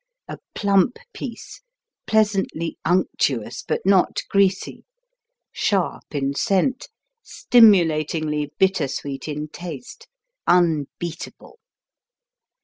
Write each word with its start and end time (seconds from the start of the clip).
A 0.27 0.39
plump 0.55 0.97
piece, 1.13 1.61
pleasantly 2.07 2.75
unctuous 2.83 3.61
but 3.61 3.81
not 3.85 4.21
greasy, 4.29 4.83
sharp 5.51 6.05
in 6.09 6.33
scent, 6.33 6.89
stimulatingly 7.21 8.51
bittersweet 8.57 9.27
in 9.27 9.47
taste 9.49 10.07
unbeatable. 10.47 11.59